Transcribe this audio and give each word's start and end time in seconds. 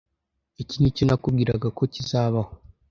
Iki 0.61 0.75
nicyo 0.79 1.03
nakubwiraga 1.05 1.67
ko 1.77 1.83
kizabaho. 1.93 2.51